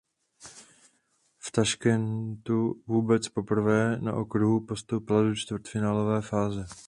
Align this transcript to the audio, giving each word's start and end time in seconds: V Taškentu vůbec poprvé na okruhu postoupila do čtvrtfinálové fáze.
V 1.39 1.51
Taškentu 1.51 2.83
vůbec 2.87 3.29
poprvé 3.29 3.97
na 4.01 4.13
okruhu 4.13 4.65
postoupila 4.65 5.21
do 5.23 5.35
čtvrtfinálové 5.35 6.21
fáze. 6.21 6.65